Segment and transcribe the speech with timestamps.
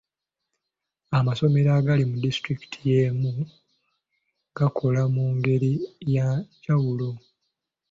[1.17, 3.31] Amasomero agali mu disitulikiti y'emu
[4.57, 5.71] gakola mu ngeri
[6.15, 7.09] ya njawulo.